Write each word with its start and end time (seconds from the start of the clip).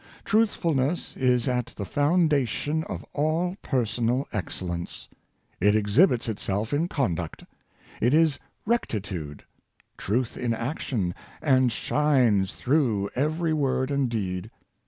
Truthfulness 0.25 1.15
is 1.15 1.47
at 1.47 1.67
the 1.75 1.85
foundation 1.85 2.83
of 2.85 3.05
all 3.13 3.55
per 3.61 3.85
sonal 3.85 4.25
excellence. 4.33 5.07
It 5.59 5.75
exhibits 5.75 6.27
itself 6.27 6.73
in 6.73 6.87
conduct. 6.87 7.43
It 8.01 8.11
is 8.11 8.39
rectitude— 8.65 9.43
truth 9.99 10.37
in 10.37 10.55
action, 10.55 11.13
and 11.39 11.71
shines 11.71 12.55
through 12.55 13.11
every 13.15 13.53
word 13.53 13.91
and 13.91 14.09
deed. 14.09 14.49